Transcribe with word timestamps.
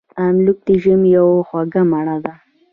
املوک 0.25 0.59
د 0.67 0.69
ژمي 0.83 1.09
یوه 1.17 1.45
خوږه 1.47 1.81
میوه 1.89 2.17
ده. 2.23 2.33